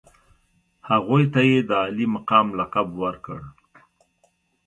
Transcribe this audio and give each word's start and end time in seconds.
هغوی 0.89 1.23
ته 1.33 1.39
یې 1.49 1.59
د 1.69 1.71
عالي 1.81 2.05
مقام 2.15 2.47
لقب 2.59 2.87
ورکړ. 3.03 3.39